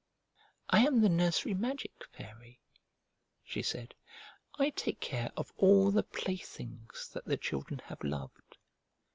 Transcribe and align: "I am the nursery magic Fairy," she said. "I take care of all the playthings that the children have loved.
"I 0.71 0.79
am 0.83 1.01
the 1.01 1.09
nursery 1.09 1.53
magic 1.53 1.91
Fairy," 2.09 2.59
she 3.43 3.61
said. 3.61 3.93
"I 4.57 4.71
take 4.71 4.99
care 4.99 5.29
of 5.37 5.53
all 5.57 5.91
the 5.91 6.01
playthings 6.01 7.11
that 7.13 7.25
the 7.25 7.37
children 7.37 7.79
have 7.85 8.03
loved. 8.03 8.57